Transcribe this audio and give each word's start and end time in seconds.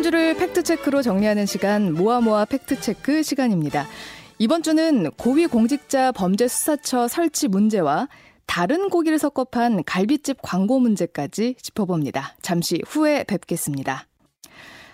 한 0.00 0.02
주를 0.02 0.34
팩트체크로 0.34 1.02
정리하는 1.02 1.44
시간 1.44 1.92
모아모아 1.92 2.46
팩트체크 2.46 3.22
시간입니다. 3.22 3.86
이번 4.38 4.62
주는 4.62 5.10
고위공직자 5.10 6.12
범죄수사처 6.12 7.06
설치 7.06 7.48
문제와 7.48 8.08
다른 8.46 8.88
고기를 8.88 9.18
섞어 9.18 9.44
판 9.44 9.84
갈비집 9.84 10.38
광고 10.40 10.78
문제까지 10.78 11.56
짚어봅니다. 11.60 12.34
잠시 12.40 12.80
후에 12.86 13.24
뵙겠습니다. 13.24 14.06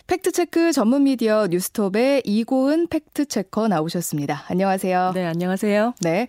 팩트체크 0.08 0.72
전문 0.72 1.04
미디어 1.04 1.46
뉴스톱의 1.52 2.22
이고은 2.24 2.88
팩트체커 2.88 3.68
나오셨습니다. 3.68 4.46
안녕하세요. 4.48 5.12
네, 5.14 5.24
안녕하세요. 5.24 5.94
네. 6.00 6.26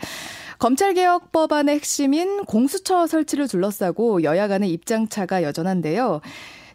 검찰개혁 0.60 1.32
법안의 1.32 1.74
핵심인 1.74 2.46
공수처 2.46 3.08
설치를 3.08 3.48
둘러싸고 3.48 4.22
여야 4.22 4.48
간의 4.48 4.70
입장차가 4.70 5.42
여전한데요. 5.42 6.22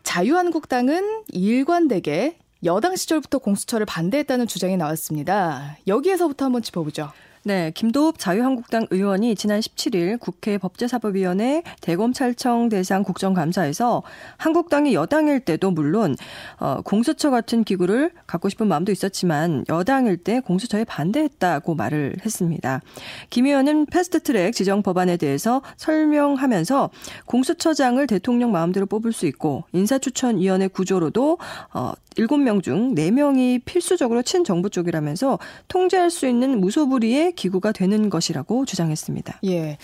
자유한국당은 0.02 1.22
일관되게 1.28 2.38
여당 2.64 2.94
시절부터 2.94 3.38
공수처를 3.38 3.86
반대했다는 3.86 4.46
주장이 4.46 4.76
나왔습니다. 4.76 5.76
여기에서부터 5.86 6.44
한번 6.44 6.62
짚어보죠. 6.62 7.10
네, 7.44 7.72
김도읍 7.74 8.20
자유한국당 8.20 8.86
의원이 8.90 9.34
지난 9.34 9.58
17일 9.58 10.20
국회 10.20 10.58
법제사법위원회 10.58 11.64
대검찰청 11.80 12.68
대상 12.68 13.02
국정감사에서 13.02 14.04
한국당이 14.36 14.94
여당일 14.94 15.40
때도 15.40 15.72
물론 15.72 16.14
어, 16.60 16.82
공수처 16.82 17.30
같은 17.30 17.64
기구를 17.64 18.12
갖고 18.28 18.48
싶은 18.48 18.68
마음도 18.68 18.92
있었지만 18.92 19.64
여당일 19.68 20.18
때 20.18 20.38
공수처에 20.38 20.84
반대했다고 20.84 21.74
말을 21.74 22.14
했습니다. 22.24 22.80
김 23.28 23.46
의원은 23.46 23.86
패스트트랙 23.86 24.54
지정 24.54 24.84
법안에 24.84 25.16
대해서 25.16 25.62
설명하면서 25.78 26.90
공수처장을 27.26 28.06
대통령 28.06 28.52
마음대로 28.52 28.86
뽑을 28.86 29.12
수 29.12 29.26
있고 29.26 29.64
인사추천위원회 29.72 30.68
구조로도 30.68 31.38
어, 31.74 31.92
7명 32.16 32.62
중 32.62 32.94
4명이 32.94 33.62
필수적으로 33.64 34.22
친정부 34.22 34.70
쪽이라면서 34.70 35.38
통제할 35.68 36.10
수 36.10 36.26
있는 36.26 36.60
무소불위의 36.60 37.31
기구가 37.34 37.72
되는 37.72 38.10
것이라고 38.10 38.64
주장했습니다. 38.64 39.40
예. 39.44 39.78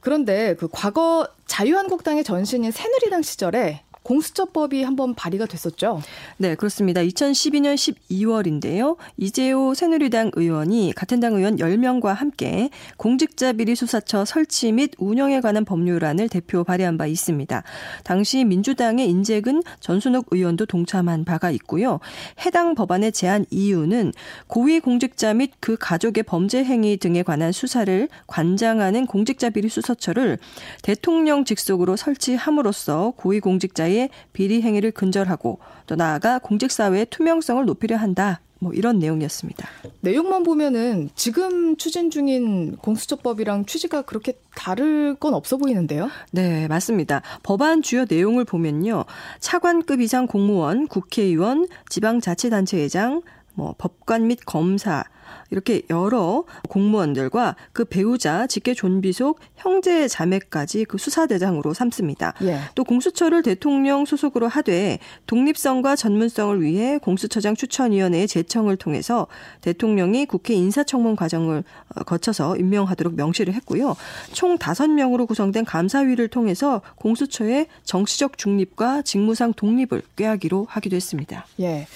그런데 0.00 0.56
그 0.56 0.68
과거 0.70 1.28
자유한국당의 1.46 2.24
전신인 2.24 2.70
새누리당 2.72 3.22
시절에 3.22 3.82
공수처법이 4.02 4.82
한번 4.82 5.14
발의가 5.14 5.46
됐었죠. 5.46 6.02
네, 6.36 6.54
그렇습니다. 6.54 7.00
2012년 7.02 7.74
12월인데요. 7.74 8.96
이재호 9.16 9.74
새누리당 9.74 10.32
의원이 10.34 10.92
같은 10.96 11.20
당 11.20 11.34
의원 11.34 11.56
10명과 11.56 12.14
함께 12.14 12.70
공직자 12.96 13.52
비리 13.52 13.74
수사처 13.74 14.24
설치 14.24 14.72
및 14.72 14.92
운영에 14.98 15.40
관한 15.40 15.64
법률안을 15.64 16.28
대표 16.28 16.64
발의한 16.64 16.98
바 16.98 17.06
있습니다. 17.06 17.62
당시 18.04 18.44
민주당의 18.44 19.08
인재근 19.08 19.62
전순옥 19.80 20.26
의원도 20.30 20.66
동참한 20.66 21.24
바가 21.24 21.50
있고요. 21.52 22.00
해당 22.44 22.74
법안의 22.74 23.12
제안 23.12 23.46
이유는 23.50 24.12
고위 24.46 24.80
공직자 24.80 25.34
및 25.34 25.52
그 25.60 25.76
가족의 25.78 26.24
범죄 26.24 26.64
행위 26.64 26.96
등에 26.96 27.22
관한 27.22 27.52
수사를 27.52 28.08
관장하는 28.26 29.06
공직자 29.06 29.50
비리 29.50 29.68
수사처를 29.68 30.38
대통령 30.82 31.44
직속으로 31.44 31.96
설치함으로써 31.96 33.12
고위 33.16 33.40
공직자의 33.40 33.91
사회의 33.92 34.08
비리 34.32 34.62
행위를 34.62 34.90
근절하고 34.90 35.58
또 35.86 35.94
나아가 35.94 36.38
공직사회의 36.38 37.06
투명성을 37.06 37.64
높이려 37.64 37.96
한다. 37.96 38.40
뭐 38.58 38.72
이런 38.72 39.00
내용이었습니다. 39.00 39.68
내용만 40.02 40.44
보면은 40.44 41.10
지금 41.16 41.76
추진 41.76 42.10
중인 42.10 42.76
공수처법이랑 42.76 43.66
취지가 43.66 44.02
그렇게 44.02 44.38
다를 44.54 45.16
건 45.16 45.34
없어 45.34 45.56
보이는데요? 45.56 46.08
네, 46.30 46.68
맞습니다. 46.68 47.22
법안 47.42 47.82
주요 47.82 48.04
내용을 48.08 48.44
보면요. 48.44 49.04
차관급 49.40 50.00
이상 50.00 50.28
공무원, 50.28 50.86
국회의원, 50.86 51.66
지방자치단체회장, 51.88 53.22
뭐 53.54 53.74
법관 53.78 54.28
및 54.28 54.38
검사, 54.46 55.04
이렇게 55.50 55.82
여러 55.90 56.44
공무원들과 56.68 57.56
그 57.72 57.84
배우자, 57.84 58.46
직계 58.46 58.74
존비속, 58.74 59.38
형제 59.56 60.08
자매까지 60.08 60.84
그 60.86 60.98
수사 60.98 61.26
대상으로 61.26 61.74
삼습니다. 61.74 62.34
예. 62.42 62.58
또 62.74 62.84
공수처를 62.84 63.42
대통령 63.42 64.04
소속으로 64.04 64.48
하되 64.48 64.98
독립성과 65.26 65.96
전문성을 65.96 66.60
위해 66.62 66.98
공수처장 66.98 67.54
추천위원회의 67.54 68.26
제청을 68.26 68.76
통해서 68.76 69.26
대통령이 69.60 70.26
국회 70.26 70.54
인사청문 70.54 71.16
과정을 71.16 71.64
어, 71.94 72.02
거쳐서 72.04 72.56
임명하도록 72.56 73.14
명시를 73.14 73.54
했고요. 73.54 73.96
총 74.32 74.58
다섯 74.58 74.88
명으로 74.88 75.26
구성된 75.26 75.64
감사위를 75.64 76.28
통해서 76.28 76.82
공수처의 76.96 77.66
정치적 77.84 78.38
중립과 78.38 79.02
직무상 79.02 79.52
독립을 79.54 80.02
꾀하기로 80.16 80.66
하기도 80.68 80.96
했습니다. 80.96 81.46
예. 81.60 81.86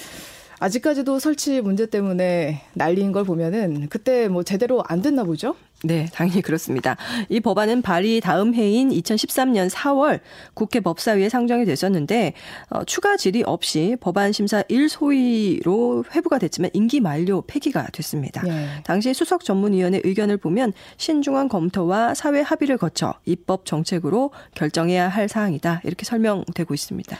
아직까지도 0.58 1.18
설치 1.18 1.60
문제 1.60 1.86
때문에 1.86 2.62
난리인 2.74 3.12
걸 3.12 3.24
보면은 3.24 3.88
그때 3.88 4.28
뭐 4.28 4.42
제대로 4.42 4.82
안 4.86 5.02
됐나 5.02 5.24
보죠? 5.24 5.54
네, 5.84 6.08
당연히 6.12 6.40
그렇습니다. 6.40 6.96
이 7.28 7.40
법안은 7.40 7.82
발의 7.82 8.20
다음 8.22 8.54
해인 8.54 8.88
2013년 8.88 9.68
4월 9.68 10.20
국회 10.54 10.80
법사위에 10.80 11.28
상정이 11.28 11.66
됐었는데 11.66 12.32
어, 12.70 12.84
추가 12.84 13.16
질의 13.16 13.42
없이 13.44 13.96
법안 14.00 14.32
심사 14.32 14.62
1소위로 14.62 16.04
회부가 16.14 16.38
됐지만 16.38 16.70
임기 16.72 17.00
만료 17.00 17.42
폐기가 17.42 17.86
됐습니다. 17.92 18.42
네. 18.42 18.68
당시 18.84 19.12
수석 19.12 19.44
전문위원회 19.44 20.00
의견을 20.02 20.38
보면 20.38 20.72
신중한 20.96 21.48
검토와 21.48 22.14
사회 22.14 22.40
합의를 22.40 22.78
거쳐 22.78 23.14
입법 23.26 23.66
정책으로 23.66 24.30
결정해야 24.54 25.08
할 25.08 25.28
사항이다 25.28 25.82
이렇게 25.84 26.06
설명되고 26.06 26.72
있습니다. 26.72 27.16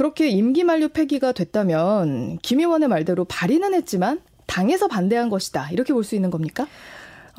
그렇게 0.00 0.30
임기 0.30 0.64
만료 0.64 0.88
폐기가 0.88 1.32
됐다면 1.32 2.38
김 2.40 2.60
의원의 2.60 2.88
말대로 2.88 3.26
발의는 3.26 3.74
했지만 3.74 4.22
당에서 4.46 4.88
반대한 4.88 5.28
것이다. 5.28 5.68
이렇게 5.72 5.92
볼 5.92 6.04
수 6.04 6.14
있는 6.14 6.30
겁니까? 6.30 6.66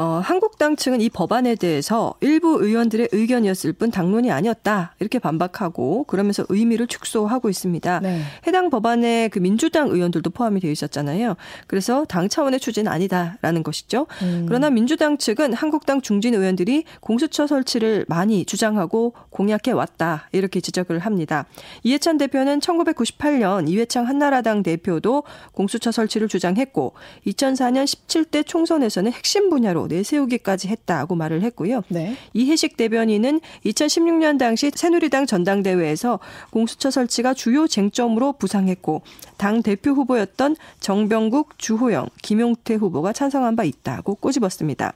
어, 0.02 0.20
한국당 0.24 0.76
측은 0.76 1.00
이 1.00 1.12
법안에 1.12 1.54
대해서 1.54 2.16
일부 2.22 2.58
의원들의 2.60 3.10
의견이었을 3.12 3.74
뿐 3.74 3.92
당론이 3.92 4.32
아니었다 4.32 4.96
이렇게 5.00 5.20
반박하고 5.20 6.06
그러면서 6.06 6.44
의미를 6.50 6.88
축소하고 6.88 7.50
있습니다. 7.50 8.00
네. 8.00 8.22
해당 8.48 8.72
법안에 8.72 9.28
그 9.28 9.38
민주당 9.38 9.90
의원들도 9.90 10.32
포함이 10.32 10.60
되어 10.60 10.72
있었잖아요. 10.72 11.36
그래서 11.68 12.04
당 12.06 12.30
차원의 12.30 12.60
추진은 12.60 12.92
아니다라는 12.92 13.62
것이죠. 13.62 14.08
음. 14.24 14.46
그러나 14.48 14.72
민주당 14.72 15.20
측은 15.20 15.54
한국당 15.54 16.02
중진 16.02 16.34
의원들이 16.34 16.86
공수처 17.00 17.46
설치를 17.46 18.06
많이 18.08 18.44
주장하고 18.46 19.14
공약해 19.30 19.70
왔다 19.70 20.30
이렇게 20.32 20.62
지적을 20.62 20.98
합니다. 20.98 21.46
이해찬 21.84 22.18
대표는 22.18 22.60
1998년 22.60 23.70
이회창 23.70 24.08
한나라당 24.08 24.64
대표도 24.64 25.26
공수처 25.52 25.92
설치를 25.92 26.28
주장했고 26.28 26.94
2004년 27.28 27.86
17대 27.86 28.48
총선에서는 28.48 29.12
핵심 29.12 29.52
분야로 29.52 29.91
내세우기까지 29.92 30.68
했다고 30.70 31.16
말을 31.16 31.42
했고요. 31.42 31.84
네. 31.90 32.16
이해식 32.34 32.78
대변인은 32.78 33.42
2016년 33.66 34.40
당시 34.40 34.72
새누리당 34.74 35.26
전당대회에서 35.26 36.20
공수처 36.50 36.90
설치가 36.90 37.34
주요 37.34 37.68
쟁점으로 37.68 38.34
부상했고 38.34 39.02
당 39.38 39.62
대표 39.64 39.92
후보였던 39.92 40.56
정병국, 40.80 41.58
주호영, 41.58 42.10
김용태 42.22 42.76
후보가 42.76 43.12
찬성한 43.12 43.56
바 43.56 43.64
있다고 43.64 44.16
꼬집었습니다. 44.16 44.94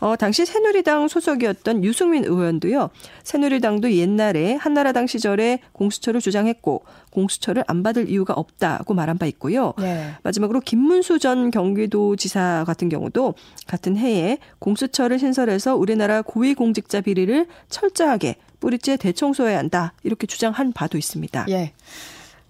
어, 0.00 0.16
당시 0.16 0.44
새누리당 0.44 1.08
소속이었던 1.08 1.84
유승민 1.84 2.24
의원도요. 2.24 2.90
새누리당도 3.22 3.92
옛날에 3.92 4.54
한나라당 4.54 5.06
시절에 5.06 5.60
공수처를 5.72 6.20
주장했고 6.20 6.84
공수처를 7.10 7.64
안 7.66 7.82
받을 7.82 8.10
이유가 8.10 8.34
없다고 8.34 8.92
말한 8.94 9.18
바 9.18 9.26
있고요. 9.26 9.72
네. 9.78 10.10
마지막으로 10.22 10.60
김문수 10.60 11.20
전 11.20 11.50
경기도지사 11.50 12.64
같은 12.66 12.88
경우도 12.88 13.34
같은 13.66 13.96
해에 13.96 14.33
공수처를 14.58 15.18
신설해서 15.18 15.76
우리나라 15.76 16.22
고위공직자 16.22 17.02
비리를 17.02 17.46
철저하게 17.68 18.36
뿌리째 18.60 18.96
대청소해야 18.96 19.58
한다 19.58 19.92
이렇게 20.02 20.26
주장한 20.26 20.72
바도 20.72 20.96
있습니다. 20.98 21.46
예. 21.50 21.72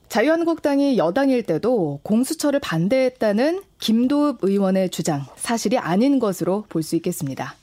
자유한국당이 0.08 0.97
여당일 0.97 1.43
때도 1.43 2.00
공수처를 2.05 2.61
반대했다는 2.61 3.62
김도읍 3.81 4.38
의원의 4.43 4.91
주장 4.91 5.25
사실이 5.37 5.79
아닌 5.79 6.19
것으로 6.20 6.64
볼 6.69 6.82
수 6.82 6.94
있겠습니다. 6.97 7.55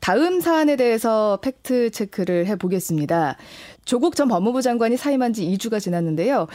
다음 0.00 0.40
사안에 0.40 0.76
대해서 0.76 1.38
팩트 1.42 1.90
체크를 1.90 2.46
해보겠습니다. 2.46 3.36
조국 3.84 4.16
전 4.16 4.28
법무부 4.28 4.62
장관이 4.62 4.96
사임한 4.96 5.32
지 5.34 5.44
2주가 5.44 5.80
지났는데요. 5.80 6.46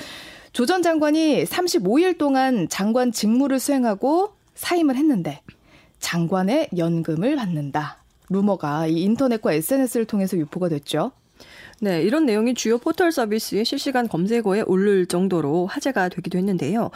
조 0.53 0.65
전 0.65 0.81
장관이 0.81 1.43
35일 1.45 2.17
동안 2.17 2.67
장관 2.69 3.11
직무를 3.11 3.59
수행하고 3.59 4.33
사임을 4.55 4.95
했는데 4.95 5.41
장관의 5.99 6.69
연금을 6.77 7.35
받는다. 7.35 8.03
루머가 8.29 8.87
이 8.87 9.01
인터넷과 9.01 9.53
SNS를 9.53 10.05
통해서 10.05 10.37
유포가 10.37 10.69
됐죠. 10.69 11.11
네, 11.81 12.01
이런 12.01 12.25
내용이 12.25 12.53
주요 12.53 12.77
포털 12.77 13.11
서비스의 13.11 13.65
실시간 13.65 14.07
검색어에 14.07 14.61
오를 14.61 15.05
정도로 15.05 15.65
화제가 15.67 16.09
되기도 16.09 16.37
했는데요. 16.37 16.91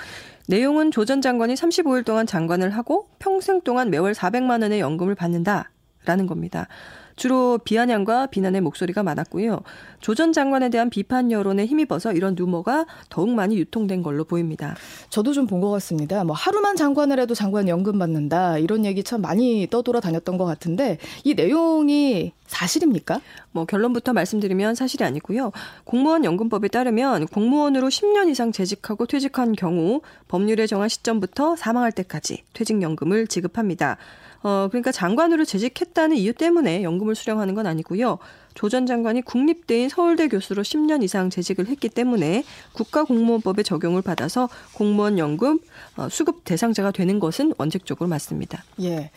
내용은 0.47 0.91
조 0.91 1.03
전 1.03 1.21
장관이 1.21 1.55
35일 1.55 2.05
동안 2.05 2.25
장관을 2.25 2.69
하고 2.69 3.07
평생 3.19 3.61
동안 3.61 3.89
매월 3.89 4.13
400만 4.13 4.61
원의 4.61 4.79
연금을 4.79 5.15
받는다라는 5.15 6.27
겁니다. 6.27 6.67
주로 7.17 7.57
비아냥과 7.57 8.27
비난의 8.27 8.61
목소리가 8.61 9.03
많았고요. 9.03 9.61
조 9.99 10.15
전 10.15 10.31
장관에 10.33 10.69
대한 10.69 10.89
비판 10.89 11.31
여론에 11.31 11.65
힘입어서 11.65 12.13
이런 12.13 12.35
루머가 12.35 12.85
더욱 13.09 13.29
많이 13.31 13.57
유통된 13.57 14.01
걸로 14.03 14.23
보입니다. 14.23 14.75
저도 15.09 15.33
좀 15.33 15.47
본 15.47 15.59
것 15.59 15.69
같습니다. 15.71 16.23
뭐 16.23 16.35
하루만 16.35 16.75
장관을 16.75 17.19
해도 17.19 17.33
장관 17.33 17.67
연금 17.67 17.97
받는다 17.99 18.59
이런 18.59 18.85
얘기 18.85 19.03
참 19.03 19.21
많이 19.21 19.67
떠돌아 19.69 19.99
다녔던 19.99 20.37
것 20.37 20.45
같은데 20.45 20.99
이 21.23 21.33
내용이 21.33 22.31
사실입니까? 22.45 23.19
뭐 23.51 23.65
결론부터 23.65 24.13
말씀드리면 24.13 24.75
사실이 24.75 25.03
아니고요. 25.03 25.51
공무원 25.83 26.23
연금법에 26.23 26.67
따르면 26.69 27.27
공무원으로 27.27 27.87
10년 27.89 28.29
이상 28.29 28.51
재직하고 28.51 29.05
퇴직한 29.07 29.53
경우 29.53 30.01
법률에 30.27 30.67
정한 30.67 30.87
시점부터 30.89 31.55
사망할 31.55 31.91
때까지 31.91 32.43
퇴직연금을 32.53 33.27
지급합니다. 33.27 33.97
어, 34.43 34.67
그러니까 34.69 34.91
장관으로 34.91 35.45
재직했다는 35.45 36.17
이유 36.17 36.33
때문에 36.33 36.83
연금을 36.83 37.15
수령하는 37.15 37.53
건 37.53 37.67
아니고요. 37.67 38.19
조 38.57 38.69
전 38.69 38.87
장관이 38.87 39.21
국립대인 39.21 39.87
서울대 39.87 40.27
교수로 40.27 40.63
10년 40.63 41.03
이상 41.03 41.29
재직을 41.29 41.67
했기 41.67 41.89
때문에 41.89 42.43
국가공무원법의 42.73 43.63
적용을 43.63 44.01
받아서 44.01 44.49
공무원 44.73 45.19
연금 45.19 45.59
어, 45.95 46.09
수급 46.09 46.43
대상자가 46.43 46.91
되는 46.91 47.19
것은 47.19 47.53
원칙적으로 47.57 48.09
맞습니다. 48.09 48.63
예. 48.81 49.11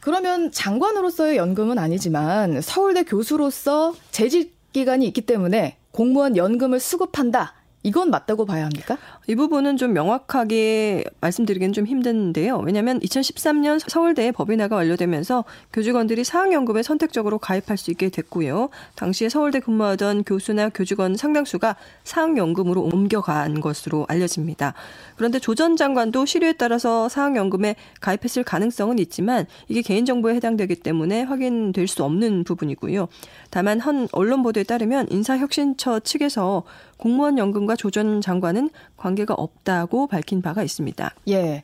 그러면 0.00 0.52
장관으로서의 0.52 1.36
연금은 1.36 1.78
아니지만 1.78 2.60
서울대 2.60 3.02
교수로서 3.02 3.92
재직 4.12 4.54
기간이 4.72 5.04
있기 5.08 5.22
때문에 5.22 5.78
공무원 5.90 6.36
연금을 6.36 6.78
수급한다. 6.78 7.54
이건 7.86 8.10
맞다고 8.10 8.46
봐야 8.46 8.64
합니까? 8.64 8.98
이 9.28 9.36
부분은 9.36 9.76
좀 9.76 9.92
명확하게 9.92 11.04
말씀드리기는 11.20 11.72
좀 11.72 11.86
힘든데요. 11.86 12.58
왜냐하면 12.58 12.98
2013년 12.98 13.78
서울대 13.88 14.32
법인화가 14.32 14.74
완료되면서 14.74 15.44
교직원들이 15.72 16.24
사학연금에 16.24 16.82
선택적으로 16.82 17.38
가입할 17.38 17.76
수 17.76 17.92
있게 17.92 18.08
됐고요. 18.08 18.70
당시에 18.96 19.28
서울대 19.28 19.60
근무하던 19.60 20.24
교수나 20.24 20.68
교직원 20.70 21.16
상당수가 21.16 21.76
사학연금으로 22.02 22.82
옮겨간 22.82 23.60
것으로 23.60 24.04
알려집니다. 24.08 24.74
그런데 25.16 25.38
조 25.38 25.56
전 25.56 25.74
장관도 25.76 26.26
시류에 26.26 26.52
따라서 26.52 27.08
사학연금에 27.08 27.76
가입했을 28.02 28.44
가능성은 28.44 28.98
있지만 28.98 29.46
이게 29.68 29.80
개인정보에 29.80 30.34
해당되기 30.34 30.76
때문에 30.76 31.22
확인될 31.22 31.88
수 31.88 32.04
없는 32.04 32.44
부분이고요. 32.44 33.08
다만 33.50 33.80
한 33.80 34.06
언론 34.12 34.42
보도에 34.42 34.64
따르면 34.64 35.06
인사혁신처 35.10 36.00
측에서 36.00 36.64
공무원 36.96 37.38
연금과 37.38 37.76
조 37.76 37.90
전 37.90 38.20
장관은 38.20 38.70
관계가 38.96 39.34
없다고 39.34 40.06
밝힌 40.06 40.42
바가 40.42 40.62
있습니다. 40.62 41.14
예. 41.28 41.62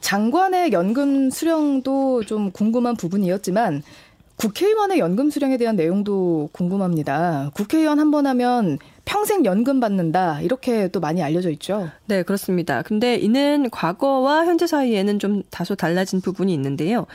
장관의 0.00 0.72
연금 0.72 1.30
수령도 1.30 2.24
좀 2.24 2.50
궁금한 2.52 2.96
부분이었지만 2.96 3.82
국회의원의 4.36 4.98
연금 5.00 5.28
수령에 5.28 5.58
대한 5.58 5.76
내용도 5.76 6.48
궁금합니다. 6.52 7.50
국회의원 7.52 8.00
한 8.00 8.10
번 8.10 8.26
하면 8.26 8.78
평생 9.04 9.44
연금 9.44 9.80
받는다 9.80 10.40
이렇게 10.40 10.88
또 10.88 11.00
많이 11.00 11.22
알려져 11.22 11.50
있죠. 11.50 11.90
네, 12.06 12.22
그렇습니다. 12.22 12.80
근데 12.80 13.16
이는 13.16 13.68
과거와 13.68 14.46
현재 14.46 14.66
사이에는 14.66 15.18
좀 15.18 15.42
다소 15.50 15.74
달라진 15.74 16.22
부분이 16.22 16.54
있는데요. 16.54 17.06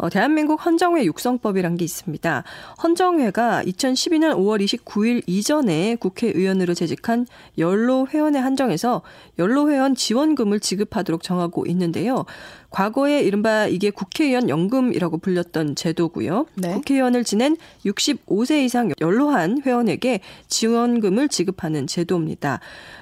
어, 0.00 0.08
대한민국 0.08 0.64
헌정회 0.64 1.04
육성법이란 1.04 1.76
게 1.76 1.84
있습니다. 1.84 2.42
헌정회가 2.82 3.62
2012년 3.64 4.34
5월 4.34 4.64
29일 4.64 5.22
이전에 5.26 5.96
국회의원으로 5.96 6.72
재직한 6.72 7.26
연로 7.58 8.06
회원에 8.08 8.38
한정해서 8.38 9.02
연로 9.38 9.70
회원 9.70 9.94
지원금을 9.94 10.60
지급하도록 10.60 11.22
정하고 11.22 11.66
있는데요. 11.66 12.24
과거에 12.70 13.20
이른바 13.20 13.66
이게 13.66 13.90
국회의원 13.90 14.48
연금이라고 14.48 15.18
불렸던 15.18 15.74
제도고요. 15.74 16.46
네. 16.54 16.72
국회의원을 16.74 17.24
지낸 17.24 17.56
65세 17.84 18.64
이상 18.64 18.90
연로한 19.00 19.62
회원에게 19.64 20.20
지원금을 20.48 21.28
지급하는 21.28 21.86
제도입니다. 21.86 22.60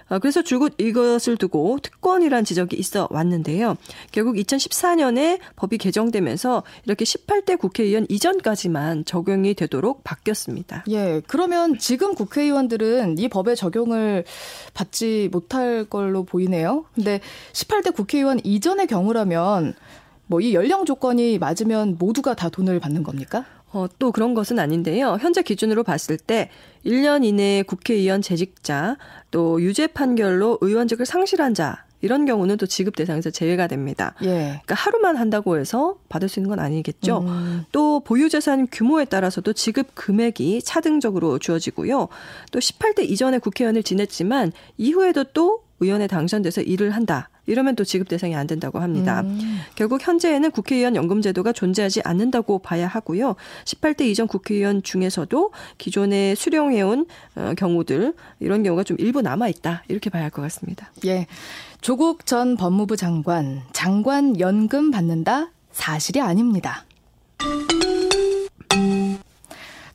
어, 0.09 0.19
그래서 0.19 0.43
줄곧 0.43 0.75
이것을 0.79 1.37
두고 1.37 1.79
특권이란 1.83 2.45
지적이 2.45 2.77
있어 2.77 3.09
왔는데요. 3.11 3.77
결국 4.11 4.37
2014년에 4.37 5.39
법이 5.57 5.79
개정되면서 5.79 6.63
이렇게 6.87 7.05
18대 7.05 7.59
국회의원 7.59 8.07
이전까지만 8.09 9.05
적용이 9.05 9.55
되도록 9.55 10.03
바뀌었습니다. 10.05 10.85
예. 10.89 11.21
그러면 11.27 11.79
지금 11.79 12.15
국회의원들은 12.15 13.19
이 13.19 13.29
법의 13.29 13.57
적용을 13.57 14.25
받지 14.73 15.29
못할 15.31 15.85
걸로 15.85 16.25
보이네요. 16.25 16.87
근데 16.95 17.21
18대 17.53 17.95
국회의원 17.95 18.41
이전의 18.43 18.87
경우라면 18.87 19.58
뭐 20.29 20.41
이 20.41 20.55
연령 20.55 20.85
조건이 20.85 21.39
맞으면 21.39 21.97
모두가 21.99 22.35
다 22.35 22.49
돈을 22.49 22.81
받는 22.81 23.03
겁니까? 23.03 23.45
어, 23.71 23.87
또 23.99 24.13
그런 24.13 24.35
것은 24.35 24.59
아닌데요. 24.59 25.19
현재 25.21 25.43
기준으로 25.43 25.83
봤을 25.83 26.17
때 26.17 26.51
1년 26.87 27.25
이내 27.25 27.63
국회의원 27.67 28.23
재직자, 28.23 28.97
또 29.31 29.61
유죄 29.63 29.87
판결로 29.87 30.59
의원직을 30.61 31.05
상실한 31.05 31.53
자, 31.55 31.85
이런 32.01 32.25
경우는 32.25 32.57
또 32.57 32.67
지급 32.67 32.95
대상에서 32.97 33.31
제외가 33.31 33.67
됩니다. 33.67 34.15
예. 34.23 34.27
그러니까 34.29 34.75
하루만 34.75 35.17
한다고 35.17 35.59
해서 35.59 35.97
받을 36.09 36.29
수 36.29 36.39
있는 36.39 36.49
건 36.49 36.61
아니겠죠. 36.61 37.19
음. 37.27 37.65
또 37.73 38.01
보유 38.01 38.29
재산 38.29 38.69
규모에 38.71 39.05
따라서도 39.05 39.53
지급 39.53 39.95
금액이 39.95 40.63
차등적으로 40.63 41.39
주어지고요. 41.39 42.09
또 42.53 42.59
18대 42.59 43.03
이전에 43.09 43.39
국회의원을 43.39 43.83
지냈지만 43.83 44.53
이후에도 44.77 45.25
또 45.25 45.65
의원에 45.81 46.07
당선돼서 46.07 46.63
일을 46.63 46.91
한다. 46.93 47.31
이러면 47.49 47.75
또 47.77 47.83
지급 47.85 48.09
대상이 48.09 48.35
안 48.37 48.47
된다고 48.47 48.79
합니다. 48.79 49.23
음. 49.23 49.59
결국 49.75 50.07
현재에는 50.07 50.51
국회의원 50.53 50.95
연금 50.95 51.21
제도가 51.21 51.53
존재하지 51.53 52.03
않는다고 52.05 52.61
봐야 52.61 52.87
하고요. 52.87 53.35
18대 53.65 54.03
이전 54.03 54.27
국회의원 54.29 54.83
중에서도 54.83 55.51
기존에 55.79 56.35
수령해온 56.35 57.07
어, 57.37 57.53
경우들 57.57 58.15
이런 58.41 58.63
경우가 58.63 58.85
좀 58.85 58.97
일부 59.01 59.21
남아 59.23 59.49
있다 59.49 59.83
이렇게 59.89 60.11
봐야 60.11 60.23
할 60.23 60.29
것 60.31 60.43
같습니다. 60.43 60.93
예, 61.07 61.27
조국 61.81 62.27
전 62.27 62.57
법무부 62.57 62.97
장관 62.97 63.63
장관 63.73 64.39
연금 64.39 64.91
받는다 64.91 65.51
사실이 65.73 66.21
아닙니다. 66.21 66.85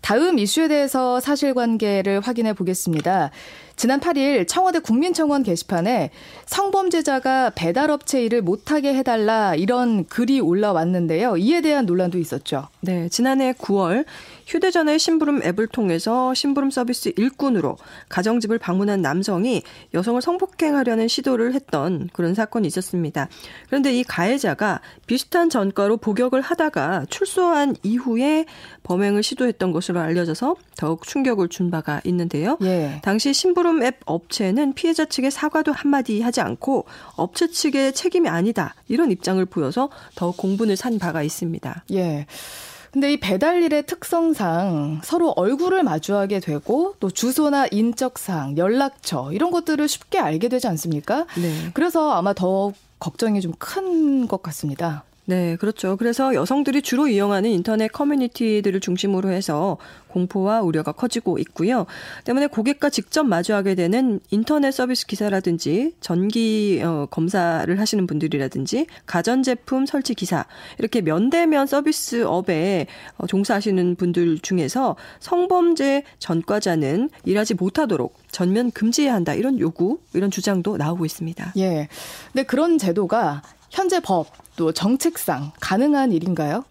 다음 0.01 0.37
이슈에 0.37 0.67
대해서 0.67 1.19
사실관계를 1.21 2.19
확인해 2.19 2.53
보겠습니다. 2.53 3.31
지난 3.75 3.99
8일 3.99 4.47
청와대 4.47 4.79
국민청원 4.79 5.43
게시판에 5.43 6.11
성범죄자가 6.45 7.51
배달업체 7.55 8.23
일을 8.23 8.41
못하게 8.41 8.93
해달라 8.93 9.55
이런 9.55 10.05
글이 10.05 10.39
올라왔는데요. 10.39 11.37
이에 11.37 11.61
대한 11.61 11.85
논란도 11.85 12.17
있었죠. 12.17 12.67
네, 12.81 13.09
지난해 13.09 13.53
9월 13.53 14.05
휴대전화 14.45 14.97
심부름 14.97 15.43
앱을 15.43 15.67
통해서 15.67 16.33
심부름 16.33 16.71
서비스 16.71 17.11
일꾼으로 17.15 17.77
가정집을 18.09 18.57
방문한 18.59 19.01
남성이 19.01 19.61
여성을 19.93 20.21
성폭행하려는 20.21 21.07
시도를 21.07 21.53
했던 21.53 22.09
그런 22.13 22.33
사건이 22.33 22.67
있었습니다. 22.67 23.27
그런데 23.67 23.93
이 23.93 24.03
가해자가 24.03 24.81
비슷한 25.07 25.49
전과로 25.49 25.97
복역을 25.97 26.41
하다가 26.41 27.05
출소한 27.09 27.75
이후에 27.83 28.45
범행을 28.83 29.23
시도했던 29.23 29.71
것으로 29.71 29.99
알려져서 29.99 30.55
더욱 30.77 31.03
충격을 31.03 31.49
준 31.49 31.71
바가 31.71 32.01
있는데요. 32.05 32.57
예. 32.61 32.99
당시 33.03 33.33
심부름 33.33 33.83
앱 33.83 33.99
업체는 34.05 34.73
피해자 34.73 35.05
측의 35.05 35.31
사과도 35.31 35.71
한마디 35.71 36.21
하지 36.21 36.41
않고 36.41 36.85
업체 37.15 37.47
측의 37.47 37.93
책임이 37.93 38.27
아니다 38.29 38.75
이런 38.87 39.11
입장을 39.11 39.43
보여서 39.45 39.89
더욱 40.15 40.37
공분을 40.37 40.75
산 40.75 40.99
바가 40.99 41.23
있습니다. 41.23 41.85
예. 41.93 42.25
근데 42.93 43.11
이 43.13 43.17
배달일의 43.19 43.87
특성상 43.87 45.01
서로 45.03 45.31
얼굴을 45.35 45.81
마주하게 45.83 46.39
되고 46.39 46.93
또 46.99 47.09
주소나 47.09 47.65
인적사항, 47.71 48.55
연락처 48.57 49.31
이런 49.33 49.49
것들을 49.49 49.87
쉽게 49.87 50.19
알게 50.19 50.47
되지 50.47 50.67
않습니까? 50.67 51.25
네. 51.35 51.71
그래서 51.73 52.11
아마 52.11 52.33
더 52.33 52.71
걱정이 52.99 53.41
좀 53.41 53.53
큰 53.59 54.27
것 54.27 54.43
같습니다. 54.43 55.03
네, 55.25 55.55
그렇죠. 55.55 55.95
그래서 55.95 56.33
여성들이 56.33 56.81
주로 56.81 57.07
이용하는 57.07 57.49
인터넷 57.49 57.87
커뮤니티들을 57.87 58.79
중심으로 58.81 59.29
해서 59.29 59.77
공포와 60.09 60.61
우려가 60.61 60.91
커지고 60.91 61.37
있고요. 61.39 61.85
때문에 62.25 62.47
고객과 62.47 62.89
직접 62.89 63.23
마주하게 63.23 63.75
되는 63.75 64.19
인터넷 64.31 64.71
서비스 64.71 65.07
기사라든지 65.07 65.95
전기 66.01 66.81
어, 66.83 67.07
검사를 67.09 67.79
하시는 67.79 68.05
분들이라든지 68.05 68.85
가전제품 69.05 69.85
설치 69.85 70.13
기사 70.13 70.45
이렇게 70.77 71.01
면대면 71.01 71.67
서비스업에 71.67 72.87
어, 73.17 73.25
종사하시는 73.25 73.95
분들 73.95 74.39
중에서 74.39 74.97
성범죄 75.21 76.03
전과자는 76.19 77.09
일하지 77.23 77.53
못하도록 77.53 78.13
전면 78.29 78.71
금지해야 78.71 79.13
한다 79.13 79.33
이런 79.33 79.57
요구 79.59 79.99
이런 80.13 80.29
주장도 80.31 80.77
나오고 80.77 81.05
있습니다. 81.05 81.53
예. 81.57 81.87
근데 82.33 82.43
그런 82.43 82.77
제도가 82.77 83.41
현재 83.69 83.99
법 83.99 84.27
또 84.55 84.71
정책상 84.71 85.51
가능한 85.59 86.11
일인가요? 86.11 86.63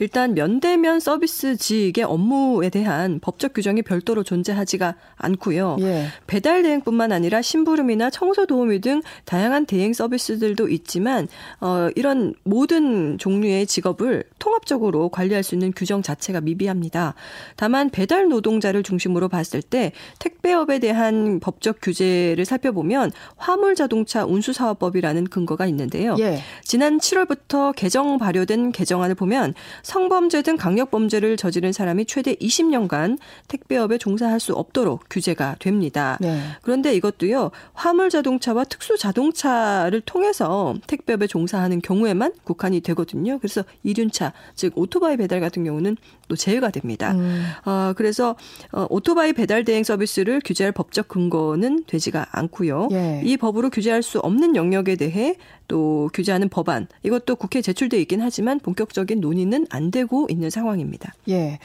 일단 0.00 0.34
면대면 0.34 1.00
서비스직의 1.00 2.04
업무에 2.04 2.70
대한 2.70 3.18
법적 3.20 3.52
규정이 3.54 3.82
별도로 3.82 4.22
존재하지가 4.22 4.94
않고요. 5.16 5.76
예. 5.80 6.06
배달 6.26 6.62
대행뿐만 6.62 7.10
아니라 7.12 7.42
심부름이나 7.42 8.10
청소 8.10 8.46
도우미 8.46 8.80
등 8.80 9.02
다양한 9.24 9.66
대행 9.66 9.92
서비스들도 9.92 10.68
있지만 10.68 11.26
어 11.60 11.88
이런 11.96 12.34
모든 12.44 13.18
종류의 13.18 13.66
직업을 13.66 14.24
통합적으로 14.38 15.08
관리할 15.08 15.42
수 15.42 15.54
있는 15.54 15.72
규정 15.74 16.02
자체가 16.02 16.40
미비합니다. 16.40 17.14
다만 17.56 17.90
배달 17.90 18.28
노동자를 18.28 18.82
중심으로 18.82 19.28
봤을 19.28 19.62
때 19.62 19.92
택배업에 20.20 20.78
대한 20.78 21.40
법적 21.40 21.78
규제를 21.82 22.44
살펴보면 22.44 23.10
화물 23.36 23.74
자동차 23.74 24.24
운수 24.24 24.52
사업법이라는 24.52 25.24
근거가 25.24 25.66
있는데요. 25.66 26.16
예. 26.20 26.38
지난 26.62 26.98
7월 26.98 27.27
부터 27.28 27.72
개정 27.72 28.18
발효된 28.18 28.72
개정안을 28.72 29.14
보면 29.14 29.54
성범죄 29.82 30.42
등 30.42 30.56
강력범죄를 30.56 31.36
저지른 31.36 31.72
사람이 31.72 32.06
최대 32.06 32.34
20년간 32.34 33.18
택배업에 33.46 33.98
종사할 33.98 34.40
수 34.40 34.54
없도록 34.54 35.04
규제가 35.08 35.56
됩니다. 35.60 36.18
네. 36.20 36.40
그런데 36.62 36.94
이것도요, 36.94 37.50
화물 37.74 38.10
자동차와 38.10 38.64
특수 38.64 38.96
자동차를 38.96 40.00
통해서 40.00 40.74
택배업에 40.86 41.26
종사하는 41.26 41.80
경우에만 41.80 42.32
국한이 42.44 42.80
되거든요. 42.80 43.38
그래서 43.38 43.62
이륜차, 43.84 44.32
즉 44.54 44.72
오토바이 44.76 45.16
배달 45.16 45.40
같은 45.40 45.64
경우는 45.64 45.96
또 46.28 46.36
제외가 46.36 46.70
됩니다. 46.70 47.12
음. 47.12 47.44
어, 47.64 47.92
그래서 47.96 48.36
어, 48.72 48.86
오토바이 48.90 49.32
배달 49.32 49.64
대행 49.64 49.84
서비스를 49.84 50.40
규제할 50.44 50.72
법적 50.72 51.08
근거는 51.08 51.84
되지가 51.86 52.26
않고요. 52.32 52.88
예. 52.92 53.22
이 53.24 53.36
법으로 53.36 53.70
규제할 53.70 54.02
수 54.02 54.18
없는 54.18 54.56
영역에 54.56 54.96
대해 54.96 55.36
또 55.68 56.10
규제하는 56.12 56.48
법안 56.48 56.88
이것도 57.02 57.36
국회에 57.36 57.62
제출돼 57.62 58.00
있긴 58.00 58.20
하지만 58.20 58.58
본격적인 58.58 59.20
논의는 59.20 59.66
안 59.70 59.90
되고 59.90 60.26
있는 60.30 60.50
상황입니다. 60.50 61.14
예. 61.28 61.58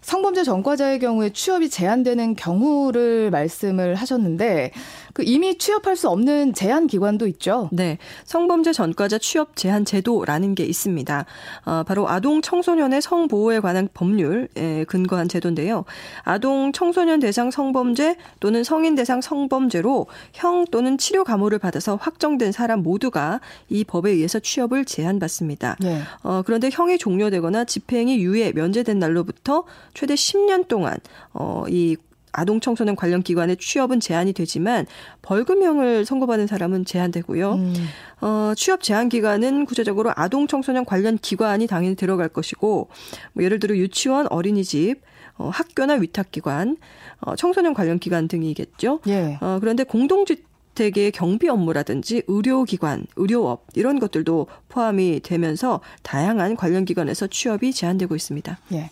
성범죄 0.00 0.44
전과자의 0.44 1.00
경우에 1.00 1.30
취업이 1.30 1.68
제한되는 1.68 2.36
경우를 2.36 3.30
말씀을 3.30 3.94
하셨는데 3.94 4.70
그 5.18 5.24
이미 5.26 5.58
취업할 5.58 5.96
수 5.96 6.08
없는 6.08 6.54
제한 6.54 6.86
기관도 6.86 7.26
있죠. 7.26 7.68
네, 7.72 7.98
성범죄 8.24 8.72
전과자 8.72 9.18
취업 9.18 9.56
제한 9.56 9.84
제도라는 9.84 10.54
게 10.54 10.64
있습니다. 10.64 11.26
어, 11.64 11.82
바로 11.84 12.08
아동 12.08 12.40
청소년의 12.40 13.02
성보호에 13.02 13.58
관한 13.58 13.88
법률에 13.92 14.84
근거한 14.86 15.28
제도인데요. 15.28 15.84
아동 16.22 16.70
청소년 16.70 17.18
대상 17.18 17.50
성범죄 17.50 18.14
또는 18.38 18.62
성인 18.62 18.94
대상 18.94 19.20
성범죄로 19.20 20.06
형 20.34 20.64
또는 20.70 20.96
치료 20.98 21.24
감호를 21.24 21.58
받아서 21.58 21.96
확정된 21.96 22.52
사람 22.52 22.84
모두가 22.84 23.40
이 23.68 23.82
법에 23.82 24.12
의해서 24.12 24.38
취업을 24.38 24.84
제한받습니다. 24.84 25.78
네. 25.80 26.00
어, 26.22 26.42
그런데 26.46 26.70
형이 26.72 26.96
종료되거나 26.96 27.64
집행이 27.64 28.18
유예 28.20 28.52
면제된 28.52 29.00
날로부터 29.00 29.64
최대 29.94 30.14
10년 30.14 30.68
동안 30.68 30.96
어, 31.32 31.64
이 31.68 31.96
아동 32.32 32.60
청소년 32.60 32.96
관련 32.96 33.22
기관의 33.22 33.56
취업은 33.56 34.00
제한이 34.00 34.32
되지만 34.32 34.86
벌금형을 35.22 36.04
선고받은 36.04 36.46
사람은 36.46 36.84
제한되고요. 36.84 37.54
음. 37.54 37.74
어, 38.20 38.52
취업 38.56 38.82
제한 38.82 39.08
기간은 39.08 39.64
구체적으로 39.66 40.12
아동 40.16 40.46
청소년 40.46 40.84
관련 40.84 41.18
기관이 41.18 41.66
당연히 41.66 41.94
들어갈 41.94 42.28
것이고 42.28 42.88
뭐 43.32 43.44
예를 43.44 43.58
들어 43.58 43.76
유치원, 43.76 44.26
어린이집, 44.30 45.00
어, 45.36 45.48
학교나 45.48 45.94
위탁기관, 45.94 46.76
어, 47.20 47.36
청소년 47.36 47.74
관련 47.74 47.98
기관 47.98 48.28
등이겠죠. 48.28 49.00
예. 49.06 49.38
어, 49.40 49.58
그런데 49.60 49.84
공동주 49.84 50.36
주택의 50.78 51.10
경비 51.10 51.48
업무라든지 51.48 52.22
의료기관, 52.28 53.06
의료업 53.16 53.66
이런 53.74 53.98
것들도 53.98 54.46
포함이 54.68 55.20
되면서 55.24 55.80
다양한 56.02 56.56
관련 56.56 56.84
기관에서 56.84 57.26
취업이 57.26 57.72
제한되고 57.72 58.14
있습니다. 58.14 58.58
예. 58.72 58.90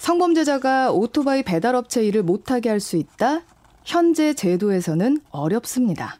성범죄자가 0.00 0.92
오토바이 0.92 1.42
배달업체 1.42 2.02
일을 2.02 2.22
못하게 2.22 2.70
할 2.70 2.80
수 2.80 2.96
있다? 2.96 3.42
현재 3.84 4.32
제도에서는 4.32 5.20
어렵습니다. 5.30 6.16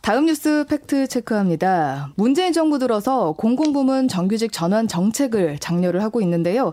다음 0.00 0.24
뉴스 0.24 0.64
팩트 0.66 1.06
체크합니다. 1.06 2.12
문재인 2.16 2.54
정부 2.54 2.78
들어서 2.78 3.32
공공부문 3.32 4.08
정규직 4.08 4.52
전환 4.52 4.88
정책을 4.88 5.58
장려를 5.58 6.02
하고 6.02 6.22
있는데요. 6.22 6.72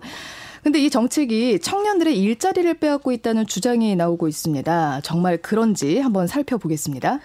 근데 0.64 0.80
이 0.80 0.90
정책이 0.90 1.60
청년들의 1.60 2.18
일자리를 2.18 2.74
빼앗고 2.76 3.12
있다는 3.12 3.48
주장이 3.48 3.98
나오고 3.98 4.30
있습니다. 4.30 5.02
정말 5.04 5.38
그런지 5.38 6.00
한번 6.00 6.28
살펴보겠습니다. 6.28 7.20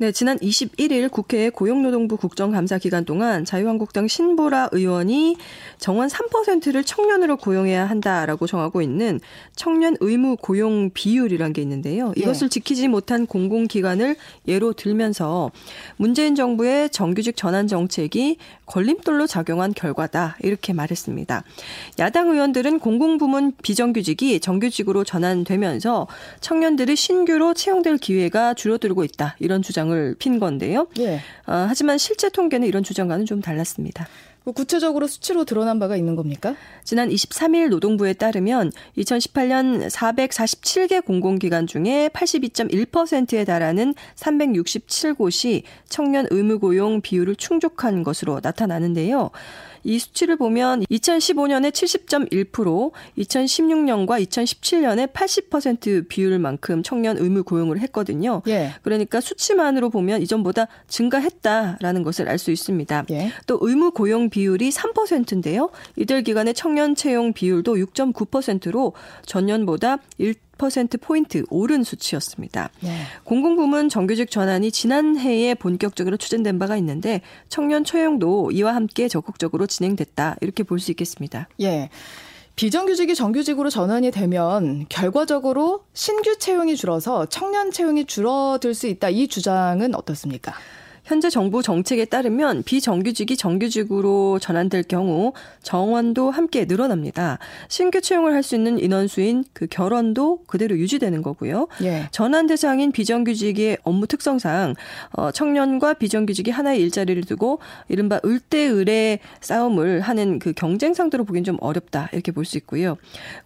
네, 0.00 0.12
지난 0.12 0.38
21일 0.38 1.10
국회 1.10 1.50
고용노동부 1.50 2.16
국정감사 2.16 2.78
기간 2.78 3.04
동안 3.04 3.44
자유한국당 3.44 4.08
신보라 4.08 4.70
의원이 4.72 5.36
정원 5.76 6.08
3%를 6.08 6.84
청년으로 6.84 7.36
고용해야 7.36 7.84
한다라고 7.84 8.46
정하고 8.46 8.80
있는 8.80 9.20
청년 9.56 9.98
의무 10.00 10.38
고용 10.40 10.88
비율이란 10.94 11.52
게 11.52 11.60
있는데요. 11.60 12.14
예. 12.16 12.22
이것을 12.22 12.46
예. 12.46 12.48
지키지 12.48 12.88
못한 12.88 13.26
공공기관을 13.26 14.16
예로 14.48 14.72
들면서 14.72 15.50
문재인 15.98 16.34
정부의 16.34 16.88
정규직 16.88 17.36
전환 17.36 17.68
정책이 17.68 18.38
걸림돌로 18.64 19.26
작용한 19.26 19.74
결과다 19.74 20.38
이렇게 20.40 20.72
말했습니다. 20.72 21.44
야당 21.98 22.30
의원들은 22.30 22.78
공공부문 22.78 23.52
비정규직이 23.62 24.40
정규직으로 24.40 25.04
전환되면서 25.04 26.06
청년들이 26.40 26.96
신규로 26.96 27.52
채용될 27.52 27.98
기회가 27.98 28.54
줄어들고 28.54 29.04
있다 29.04 29.36
이런 29.40 29.60
주장을 29.60 29.89
주장을 29.90 30.14
핀 30.18 30.38
건데요. 30.38 30.86
예. 30.98 31.16
어, 31.46 31.66
하지만 31.68 31.98
실제 31.98 32.28
통계는 32.28 32.66
이런 32.66 32.82
주장과는 32.82 33.26
좀 33.26 33.40
달랐습니다. 33.40 34.06
뭐 34.44 34.54
구체적으로 34.54 35.06
수치로 35.06 35.44
드러난 35.44 35.78
바가 35.78 35.96
있는 35.96 36.16
겁니까? 36.16 36.54
지난 36.82 37.10
23일 37.10 37.68
노동부에 37.68 38.14
따르면 38.14 38.72
2018년 38.96 39.90
447개 39.90 41.04
공공기관 41.04 41.66
중에 41.66 42.08
82.1%에 42.14 43.44
달하는 43.44 43.94
367곳이 44.16 45.62
청년 45.88 46.26
의무 46.30 46.58
고용 46.58 47.02
비율을 47.02 47.36
충족한 47.36 48.02
것으로 48.02 48.40
나타나는데요. 48.42 49.30
이 49.84 49.98
수치를 49.98 50.36
보면 50.36 50.82
2015년에 50.84 51.70
70.1%, 51.70 52.92
2016년과 53.18 54.22
2017년에 54.26 55.12
80% 55.12 56.08
비율만큼 56.08 56.82
청년 56.82 57.16
의무 57.18 57.44
고용을 57.44 57.78
했거든요. 57.80 58.42
예. 58.48 58.72
그러니까 58.82 59.20
수치만으로 59.20 59.90
보면 59.90 60.22
이전보다 60.22 60.66
증가했다라는 60.88 62.02
것을 62.02 62.28
알 62.28 62.40
수 62.40 62.50
있습니다. 62.50 63.04
예. 63.10 63.30
또 63.46 63.58
의무 63.60 63.90
고용 63.92 64.30
비율이 64.30 64.70
3%인데요. 64.70 65.70
이들 65.96 66.22
기간의 66.22 66.54
청년 66.54 66.94
채용 66.94 67.32
비율도 67.32 67.74
6.9%로 67.76 68.94
전년보다 69.26 69.98
1 70.18 70.34
10%포인트 70.68 71.44
오른 71.50 71.82
수치였습니다. 71.82 72.70
네. 72.80 73.02
공공부문 73.24 73.88
정규직 73.88 74.30
전환이 74.30 74.70
지난해에 74.70 75.54
본격적으로 75.54 76.16
추진된 76.16 76.58
바가 76.58 76.76
있는데 76.76 77.22
청년 77.48 77.84
채용도 77.84 78.50
이와 78.50 78.74
함께 78.74 79.08
적극적으로 79.08 79.66
진행됐다. 79.66 80.36
이렇게 80.40 80.62
볼 80.62 80.80
수 80.80 80.90
있겠습니다. 80.92 81.48
예. 81.60 81.90
비정규직이 82.56 83.14
정규직으로 83.14 83.70
전환이 83.70 84.10
되면 84.10 84.86
결과적으로 84.88 85.84
신규 85.94 86.36
채용이 86.38 86.76
줄어서 86.76 87.26
청년 87.26 87.70
채용이 87.70 88.04
줄어들 88.06 88.74
수 88.74 88.86
있다. 88.86 89.08
이 89.10 89.28
주장은 89.28 89.94
어떻습니까? 89.94 90.52
현재 91.04 91.30
정부 91.30 91.62
정책에 91.62 92.04
따르면 92.04 92.62
비정규직이 92.64 93.36
정규직으로 93.36 94.38
전환될 94.38 94.84
경우 94.84 95.32
정원도 95.62 96.30
함께 96.30 96.64
늘어납니다. 96.66 97.38
신규 97.68 98.00
채용을 98.00 98.34
할 98.34 98.40
수 98.42 98.54
있는 98.54 98.78
인원수인 98.78 99.44
그 99.52 99.66
결원도 99.66 100.44
그대로 100.46 100.76
유지되는 100.78 101.20
거고요. 101.20 101.68
예. 101.82 102.08
전환 102.10 102.46
대상인 102.46 102.90
비정규직의 102.90 103.78
업무 103.82 104.06
특성상 104.06 104.74
어, 105.12 105.30
청년과 105.30 105.94
비정규직이 105.94 106.50
하나의 106.50 106.80
일자리를 106.80 107.22
두고 107.24 107.58
이른바 107.88 108.18
을대을의 108.24 109.18
싸움을 109.42 110.00
하는 110.00 110.38
그 110.38 110.52
경쟁 110.54 110.94
상대로 110.94 111.24
보기엔 111.24 111.44
좀 111.44 111.58
어렵다 111.60 112.08
이렇게 112.12 112.32
볼 112.32 112.44
수 112.46 112.56
있고요. 112.58 112.96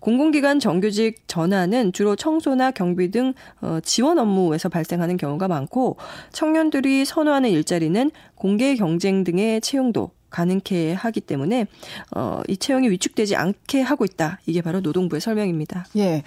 공공기관 0.00 0.60
정규직 0.60 1.24
전환은 1.26 1.92
주로 1.92 2.14
청소나 2.16 2.70
경비 2.70 3.10
등 3.10 3.34
어, 3.60 3.80
지원 3.82 4.18
업무에서 4.18 4.68
발생하는 4.68 5.16
경우가 5.16 5.48
많고 5.48 5.96
청년들이 6.32 7.04
선호하는 7.04 7.50
일자리는 7.54 8.10
공개 8.34 8.74
경쟁 8.74 9.24
등의 9.24 9.60
채용도 9.60 10.10
가능케 10.30 10.92
하기 10.94 11.20
때문에 11.20 11.66
어, 12.14 12.42
이 12.48 12.56
채용이 12.56 12.90
위축되지 12.90 13.36
않게 13.36 13.80
하고 13.80 14.04
있다. 14.04 14.40
이게 14.46 14.60
바로 14.62 14.80
노동부의 14.80 15.20
설명입니다. 15.20 15.86
예. 15.96 16.24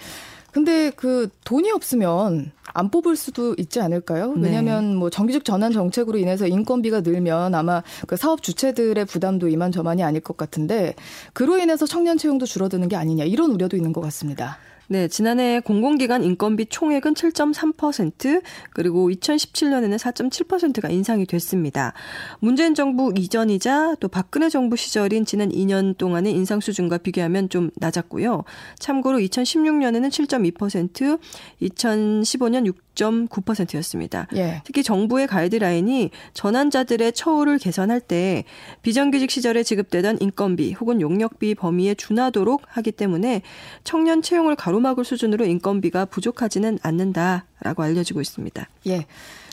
근데 0.50 0.90
그 0.90 1.28
돈이 1.44 1.70
없으면 1.70 2.52
안 2.72 2.90
뽑을 2.90 3.16
수도 3.16 3.54
있지 3.58 3.80
않을까요? 3.80 4.34
네. 4.34 4.48
왜냐하면 4.48 4.96
뭐 4.96 5.10
정규직 5.10 5.44
전환 5.44 5.72
정책으로 5.72 6.18
인해서 6.18 6.46
인건비가 6.46 7.02
늘면 7.02 7.54
아마 7.54 7.82
그 8.06 8.16
사업 8.16 8.42
주체들의 8.42 9.04
부담도 9.04 9.48
이만저만이 9.48 10.02
아닐 10.02 10.20
것 10.22 10.36
같은데 10.36 10.94
그로 11.34 11.58
인해서 11.58 11.86
청년 11.86 12.16
채용도 12.16 12.46
줄어드는 12.46 12.88
게 12.88 12.96
아니냐 12.96 13.24
이런 13.24 13.50
우려도 13.50 13.76
있는 13.76 13.92
것 13.92 14.00
같습니다. 14.00 14.58
네, 14.90 15.06
지난해 15.06 15.60
공공기관 15.60 16.24
인건비 16.24 16.64
총액은 16.66 17.12
7.3% 17.12 18.42
그리고 18.70 19.10
2017년에는 19.10 19.98
4.7%가 19.98 20.88
인상이 20.88 21.26
됐습니다. 21.26 21.92
문재인 22.40 22.74
정부 22.74 23.12
이전이자 23.14 23.96
또 24.00 24.08
박근혜 24.08 24.48
정부 24.48 24.76
시절인 24.76 25.26
지난 25.26 25.50
2년 25.50 25.98
동안의 25.98 26.32
인상 26.32 26.60
수준과 26.60 26.98
비교하면 26.98 27.50
좀 27.50 27.70
낮았고요. 27.76 28.44
참고로 28.78 29.18
2016년에는 29.18 30.08
7.2%, 30.08 31.20
2015년 31.60 32.64
6 32.64 32.87
6.9%였습니다. 32.98 34.26
예. 34.34 34.62
특히 34.64 34.82
정부의 34.82 35.26
가이드라인이 35.26 36.10
전환자들의 36.34 37.12
처우를 37.12 37.58
개선할 37.58 38.00
때 38.00 38.44
비정규직 38.82 39.30
시절에 39.30 39.62
지급되던 39.62 40.18
인건비 40.20 40.72
혹은 40.74 41.00
용역비 41.00 41.54
범위에 41.54 41.94
준하도록 41.94 42.62
하기 42.66 42.92
때문에 42.92 43.42
청년 43.84 44.22
채용을 44.22 44.56
가로막을 44.56 45.04
수준으로 45.04 45.44
인건비가 45.44 46.04
부족하지는 46.06 46.78
않는다라고 46.82 47.82
알려지고 47.82 48.20
있습니다. 48.20 48.68
예. 48.88 49.06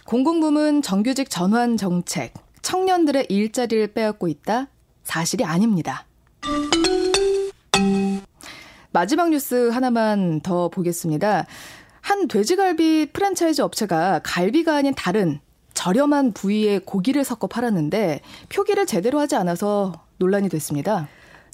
공공부문 0.06 0.82
정규직 0.82 1.30
전환 1.30 1.78
정책, 1.78 2.34
청년들의 2.62 3.28
일자리를 3.30 3.88
빼앗고 3.94 4.28
있다? 4.28 4.68
사실이 5.04 5.44
아닙니다. 5.44 6.06
마지막 8.92 9.30
뉴스 9.30 9.70
하나만 9.70 10.40
더 10.42 10.70
보겠습니다. 10.70 11.46
한 12.06 12.28
돼지갈비 12.28 13.08
프랜차이즈 13.14 13.64
업체가 13.64 14.22
갈비가 14.24 14.76
아닌 14.76 14.94
다른 14.94 15.40
저렴한 15.74 16.34
부위의 16.34 16.82
고기를 16.86 17.24
섞어 17.24 17.48
팔았는데 17.48 18.22
표기를 18.50 18.86
제대로 18.86 19.20
하지 19.20 19.36
않아서 19.36 19.92
논란이 20.18 20.50
됐습니다. 20.50 21.08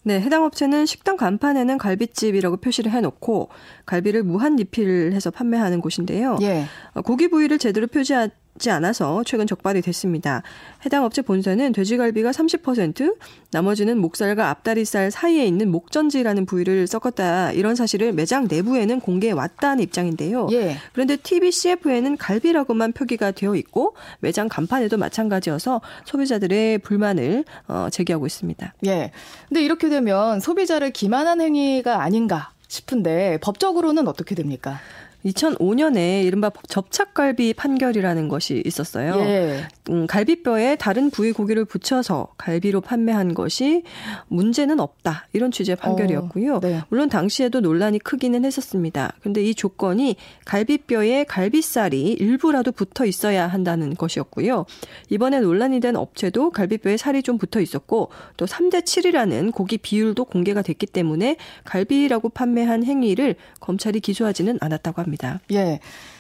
네, 0.04 0.20
해당 0.20 0.44
업체는 0.44 0.86
식당 0.86 1.16
간판에는 1.16 1.78
갈비집이라고 1.78 2.58
표시를 2.58 2.92
해놓고 2.92 3.48
갈비를 3.86 4.24
무한 4.24 4.58
리필해서 4.58 5.32
판매하는 5.32 5.80
곳인데요. 5.80 6.38
예. 6.42 6.66
고기 7.06 7.30
부위를 7.30 7.58
제대로 7.58 7.88
표시하, 7.88 8.28
지 8.60 8.70
않아서 8.70 9.24
최근 9.26 9.48
적발이 9.48 9.82
됐습니다. 9.82 10.44
해당 10.86 11.04
업체 11.04 11.22
본사는 11.22 11.72
돼지갈비가 11.74 12.32
30%, 12.32 13.16
나머지는 13.52 13.98
목살과 13.98 14.50
앞다리살 14.50 15.12
사이에 15.12 15.46
있는 15.46 15.70
목전지라는 15.72 16.46
부위를 16.46 16.88
섞었다 16.88 17.52
이런 17.52 17.76
사실을 17.76 18.14
매장 18.14 18.48
내부에는 18.50 19.00
공개해 19.00 19.34
왔다는 19.34 19.84
입장인데요. 19.84 20.48
예. 20.52 20.78
그런데 20.94 21.16
TV 21.16 21.52
CF에는 21.52 22.18
갈비라고만 22.18 22.94
표기가 22.94 23.32
되어 23.32 23.56
있고 23.56 23.96
매장 24.20 24.48
간판에도 24.48 24.98
마찬가지여서 24.98 25.82
소비자들의 26.06 26.80
불만을 26.80 27.46
어, 27.68 27.88
제기하고 27.92 28.26
있습니다. 28.26 28.74
예. 28.86 29.12
근데 29.50 29.64
이렇게 29.64 29.90
되면 29.90 30.40
소비자를 30.40 30.92
기만한 30.92 31.42
행위가 31.42 32.02
아닌가 32.02 32.52
싶은데 32.68 33.38
법적으로는 33.42 34.08
어떻게 34.08 34.34
됩니까? 34.36 34.80
2005년에 35.26 36.24
이른바 36.24 36.52
접착갈비 36.68 37.54
판결이라는 37.54 38.28
것이 38.28 38.62
있었어요. 38.66 39.16
예. 39.20 39.62
음, 39.90 40.08
갈비뼈에 40.08 40.76
다른 40.78 41.10
부위 41.10 41.32
고기를 41.32 41.66
붙여서 41.66 42.30
갈비로 42.38 42.82
판매한 42.82 43.34
것이 43.34 43.84
문제는 44.28 44.80
없다. 44.80 45.28
이런 45.34 45.52
취지의 45.52 45.76
판결이었고요. 45.78 46.56
어, 46.56 46.60
네. 46.60 46.82
물론 46.90 47.10
당시에도 47.10 47.60
논란이 47.60 48.00
크기는 48.00 48.44
했었습니다. 48.46 49.14
그런데 49.20 49.44
이 49.44 49.54
조건이 49.54 50.16
갈비뼈에 50.46 51.26
갈비살이 51.26 52.14
일부라도 52.14 52.72
붙어 52.72 53.06
있어야 53.06 53.48
한다는 53.48 53.96
것이었고요. 53.96 54.66
이번에 55.10 55.40
논란이 55.40 55.80
된 55.80 55.96
업체도 55.96 56.52
갈비뼈에 56.52 56.98
살이 56.98 57.24
좀 57.24 57.38
붙어 57.38 57.60
있었고 57.60 58.10
또 58.38 58.46
3대 58.46 58.84
7이라는 58.84 59.52
고기 59.54 59.78
비율도 59.78 60.26
공개가 60.26 60.62
됐기 60.62 60.86
때문에 60.86 61.38
갈비라고 61.64 62.30
판매한 62.30 62.84
행위를 62.84 63.36
검찰이 63.60 64.00
기소하지는 64.00 64.58
않았다고 64.62 65.02
합니다. 65.02 65.11
합니다. 65.12 65.42
예. 65.52 65.80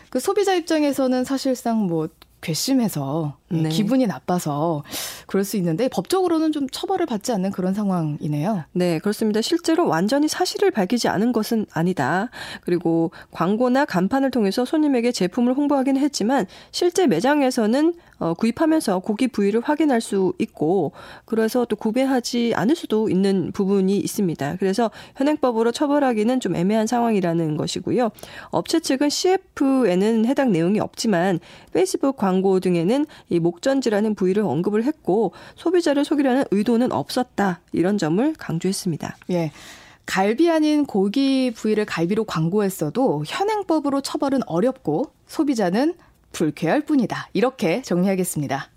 그 0.10 0.19
소비자 0.19 0.53
입장에서는 0.53 1.24
사실상 1.24 1.88
뭐 1.88 2.10
괘씸해서 2.41 3.38
네. 3.50 3.69
기분이 3.69 4.07
나빠서 4.07 4.83
그럴 5.27 5.43
수 5.43 5.57
있는데 5.57 5.88
법적으로는 5.89 6.51
좀 6.51 6.67
처벌을 6.69 7.05
받지 7.05 7.31
않는 7.31 7.51
그런 7.51 7.74
상황이네요. 7.74 8.63
네, 8.74 9.00
그렇습니다. 9.00 9.41
실제로 9.41 9.88
완전히 9.88 10.27
사실을 10.27 10.71
밝히지 10.71 11.07
않은 11.07 11.31
것은 11.31 11.65
아니다. 11.74 12.29
그리고 12.62 13.12
광고나 13.31 13.86
간판을 13.86 14.31
통해서 14.31 14.65
손님에게 14.65 15.12
제품을 15.12 15.53
홍보하긴 15.53 15.98
했지만 15.98 16.45
실제 16.71 17.07
매장에서는 17.07 17.93
어, 18.21 18.36
구입하면서 18.36 19.00
고기 19.00 19.27
부위를 19.27 19.62
확인할 19.62 20.00
수 20.00 20.33
있고 20.38 20.91
그래서 21.25 21.65
또 21.65 21.75
구매하지 21.75 22.53
않을 22.55 22.75
수도 22.75 23.10
있는 23.10 23.51
부분이 23.51 23.98
있습니다. 23.98 24.57
그래서 24.60 24.91
현행법으로 25.15 25.71
처벌하기는 25.71 26.39
좀 26.39 26.55
애매한 26.55 26.85
상황이라는 26.85 27.57
것이고요. 27.57 28.11
업체 28.51 28.79
측은 28.79 29.09
CF에는 29.09 30.27
해당 30.27 30.51
내용이 30.51 30.79
없지만 30.79 31.39
페이스북 31.74 32.16
광고 32.31 32.61
등에는 32.61 33.05
이 33.29 33.39
목전지라는 33.39 34.15
부위를 34.15 34.44
언급을 34.44 34.85
했고 34.85 35.33
소비자를 35.55 36.05
속이려는 36.05 36.46
의도는 36.51 36.94
없었다 36.94 37.59
이런 37.74 37.98
점을 37.98 38.33
강조했습니다. 38.37 39.17
예. 39.31 39.51
갈비 40.05 40.50
아닌 40.50 40.85
고기 40.85 41.51
부위를 41.51 41.85
갈비로 41.85 42.24
광고했어도 42.24 43.24
현행법으로 43.27 44.00
처벌은 44.01 44.39
어렵고 44.46 45.11
소비자는 45.27 45.96
불쾌할 46.31 46.81
뿐이다. 46.81 47.29
이렇게 47.33 47.81
정리하겠습니다. 47.81 48.70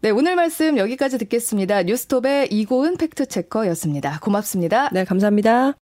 네, 0.00 0.10
오늘 0.10 0.36
말씀 0.36 0.78
여기까지 0.78 1.18
듣겠습니다. 1.18 1.82
뉴스톱의 1.82 2.48
이고은 2.52 2.96
팩트체커였습니다. 2.96 4.20
고맙습니다. 4.20 4.88
네, 4.90 5.04
감사합니다. 5.04 5.74